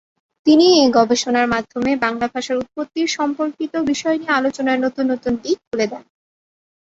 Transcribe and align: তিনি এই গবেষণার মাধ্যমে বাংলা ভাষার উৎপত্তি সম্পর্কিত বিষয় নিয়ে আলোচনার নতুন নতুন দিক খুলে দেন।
তিনি 0.45 0.65
এই 0.77 0.89
গবেষণার 0.91 1.47
মাধ্যমে 1.47 1.91
বাংলা 1.97 2.27
ভাষার 2.33 2.57
উৎপত্তি 2.57 3.01
সম্পর্কিত 3.17 3.73
বিষয় 3.91 4.17
নিয়ে 4.17 4.37
আলোচনার 4.39 4.77
নতুন 4.85 5.05
নতুন 5.11 5.33
দিক 5.43 5.57
খুলে 5.65 5.85
দেন। 5.91 6.03